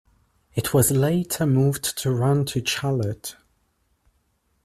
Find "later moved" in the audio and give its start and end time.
0.89-1.95